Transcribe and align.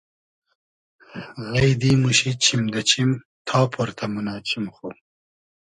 غݷدی 1.53 1.91
موشی 2.01 2.31
چیم 2.43 2.61
دۂ 2.73 2.81
چیم 2.89 3.09
تا 3.47 3.59
پۉرتۂ 3.71 4.05
مونۂ 4.13 4.35
چیم 4.47 4.65
خو 4.75 4.87